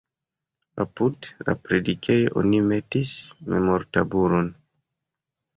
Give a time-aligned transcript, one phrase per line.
[0.85, 3.13] Apud la predikejo oni metis
[3.55, 4.51] memortabulon.